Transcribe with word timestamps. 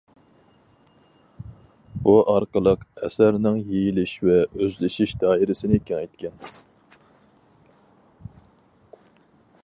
بۇ 2.07 2.13
ئارقىلىق 2.31 2.85
ئەسەرنىڭ 3.07 3.59
يېيىلىش 3.73 4.13
ۋە 4.29 4.39
ئۆزلىشىش 4.55 5.13
دائىرىسىنى 5.25 5.81
كېڭەيتكەن. 5.91 6.51